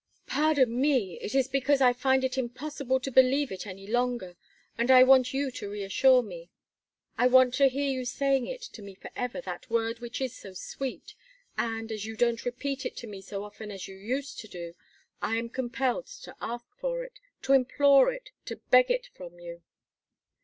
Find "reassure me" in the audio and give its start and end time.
5.69-6.49